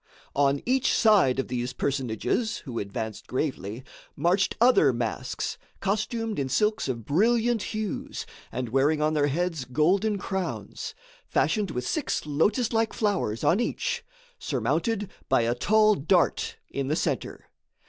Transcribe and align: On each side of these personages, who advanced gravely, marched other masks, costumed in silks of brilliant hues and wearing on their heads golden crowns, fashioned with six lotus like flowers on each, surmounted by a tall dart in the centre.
On 0.35 0.63
each 0.65 0.91
side 0.95 1.37
of 1.37 1.47
these 1.47 1.73
personages, 1.73 2.57
who 2.65 2.79
advanced 2.79 3.27
gravely, 3.27 3.83
marched 4.15 4.57
other 4.59 4.91
masks, 4.91 5.59
costumed 5.79 6.39
in 6.39 6.49
silks 6.49 6.87
of 6.87 7.05
brilliant 7.05 7.61
hues 7.61 8.25
and 8.51 8.69
wearing 8.69 8.99
on 8.99 9.13
their 9.13 9.27
heads 9.27 9.63
golden 9.63 10.17
crowns, 10.17 10.95
fashioned 11.27 11.69
with 11.69 11.85
six 11.85 12.25
lotus 12.25 12.73
like 12.73 12.93
flowers 12.93 13.43
on 13.43 13.59
each, 13.59 14.03
surmounted 14.39 15.07
by 15.29 15.41
a 15.41 15.53
tall 15.53 15.93
dart 15.93 16.57
in 16.71 16.87
the 16.87 16.95
centre. 16.95 17.47